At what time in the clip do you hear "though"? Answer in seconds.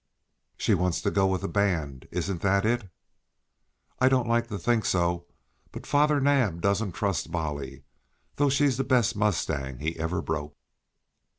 8.37-8.49